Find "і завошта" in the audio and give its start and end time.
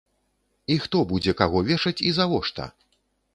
2.09-2.69